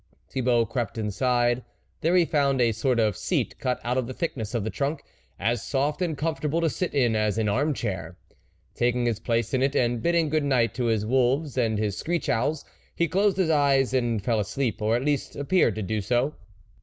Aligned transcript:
Thibault 0.27 0.65
crept 0.65 0.97
inside; 0.97 1.63
there 1.99 2.15
he 2.15 2.25
found 2.25 2.59
a 2.59 2.71
sort 2.71 2.99
of 2.99 3.15
seat 3.15 3.59
cut 3.59 3.79
out 3.83 3.99
of 3.99 4.07
the 4.07 4.15
thick 4.15 4.35
ness 4.35 4.55
of 4.55 4.63
the 4.63 4.71
trunk, 4.71 5.03
as 5.39 5.61
soft 5.61 6.01
and 6.01 6.17
comfortable 6.17 6.59
to 6.59 6.71
sit 6.71 6.95
in 6.95 7.15
as 7.15 7.37
an 7.37 7.47
arm 7.47 7.75
chair. 7.75 8.17
Taking 8.73 9.05
his 9.05 9.19
place 9.19 9.53
in 9.53 9.61
it, 9.61 9.75
and 9.75 10.01
bidding 10.01 10.29
good 10.29 10.43
night 10.43 10.73
to 10.73 10.85
his 10.85 11.05
wolves 11.05 11.55
and 11.55 11.77
his 11.77 11.99
screech 11.99 12.29
owls, 12.29 12.65
he 12.95 13.07
closed 13.07 13.37
his 13.37 13.51
eyes 13.51 13.93
and 13.93 14.23
fell 14.23 14.39
asleep, 14.39 14.81
or 14.81 14.95
at 14.95 15.05
least 15.05 15.35
appeared 15.35 15.75
to 15.75 15.83
do 15.83 16.01
so. 16.01 16.33